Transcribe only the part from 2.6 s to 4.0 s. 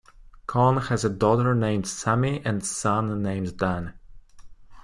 a son named Dan.